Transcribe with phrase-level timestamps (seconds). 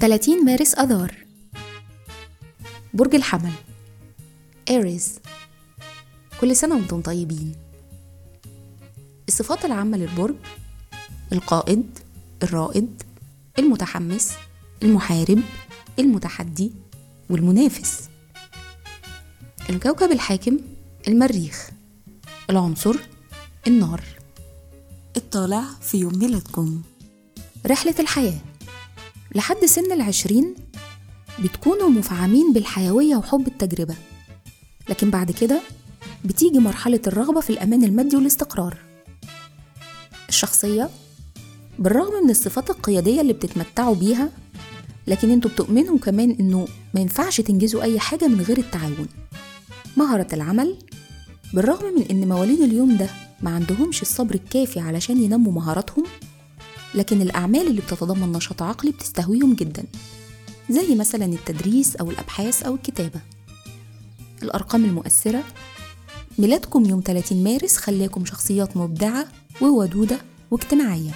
[0.00, 1.14] 30 مارس أذار.
[2.94, 3.52] برج الحمل.
[4.70, 5.18] إيريز
[6.40, 7.54] كل سنة وأنتم طيبين.
[9.28, 10.34] الصفات العامة للبرج
[11.32, 11.98] القائد
[12.42, 13.02] الرائد
[13.58, 14.32] المتحمس
[14.82, 15.42] المحارب
[15.98, 16.72] المتحدي
[17.30, 18.08] والمنافس.
[19.70, 20.58] الكوكب الحاكم
[21.08, 21.70] المريخ.
[22.50, 22.96] العنصر
[23.66, 24.04] النار.
[25.16, 26.82] الطالع في يوم ميلادكم.
[27.66, 28.49] رحلة الحياة
[29.34, 30.54] لحد سن العشرين
[31.44, 33.94] بتكونوا مفعمين بالحيوية وحب التجربة.
[34.88, 35.60] لكن بعد كده
[36.24, 38.76] بتيجي مرحلة الرغبة في الأمان المادي والاستقرار.
[40.28, 40.90] الشخصية
[41.78, 44.30] بالرغم من الصفات القيادية اللي بتتمتعوا بيها
[45.06, 49.06] لكن أنتوا بتؤمنوا كمان إنه ما ينفعش تنجزوا أي حاجة من غير التعاون.
[49.96, 50.76] مهرة العمل
[51.54, 53.06] بالرغم من إن مواليد اليوم ده
[53.42, 56.04] ما عندهمش الصبر الكافي علشان ينموا مهاراتهم
[56.94, 59.84] لكن الأعمال اللي بتتضمن نشاط عقلي بتستهويهم جدا
[60.70, 63.20] زي مثلا التدريس أو الأبحاث أو الكتابة.
[64.42, 65.44] الأرقام المؤثرة
[66.38, 69.26] ميلادكم يوم 30 مارس خلاكم شخصيات مبدعة
[69.60, 70.18] وودودة
[70.50, 71.10] واجتماعية.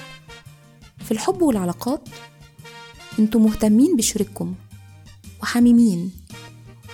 [1.05, 2.09] في الحب والعلاقات
[3.19, 4.55] أنتوا مهتمين بشريككم
[5.43, 6.11] وحميمين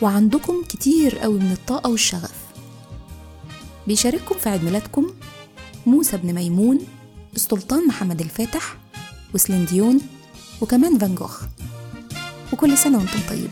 [0.02, 2.34] وعندكم كتير قوي من الطاقة والشغف.
[3.86, 5.06] بيشارككم في عيد ميلادكم
[5.86, 6.78] موسى بن ميمون
[7.40, 8.76] السلطان محمد الفاتح
[9.34, 10.00] وسلنديون
[10.60, 11.42] وكمان فان جوخ.
[12.52, 13.50] وكل سنة وأنتم طيبين.